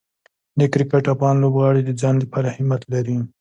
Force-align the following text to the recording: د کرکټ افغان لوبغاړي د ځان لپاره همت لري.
د 0.59 0.61
کرکټ 0.73 1.05
افغان 1.13 1.35
لوبغاړي 1.43 1.81
د 1.85 1.91
ځان 2.01 2.15
لپاره 2.23 2.49
همت 2.57 2.81
لري. 2.93 3.17